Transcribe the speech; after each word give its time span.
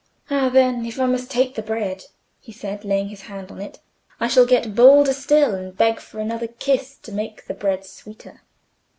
"Ah, 0.31 0.49
then, 0.49 0.83
if 0.83 0.99
I 0.99 1.05
must 1.05 1.29
take 1.29 1.53
the 1.53 1.61
bread," 1.61 2.05
he 2.39 2.51
said, 2.51 2.83
laying 2.83 3.09
his 3.09 3.21
hand 3.21 3.51
on 3.51 3.61
it, 3.61 3.77
"I 4.19 4.27
shall 4.27 4.47
get 4.47 4.73
bolder 4.73 5.13
still, 5.13 5.53
and 5.53 5.77
beg 5.77 5.99
for 5.99 6.17
another 6.19 6.47
kiss 6.47 6.95
to 7.03 7.11
make 7.11 7.45
the 7.45 7.53
bread 7.53 7.85
sweeter." 7.85 8.41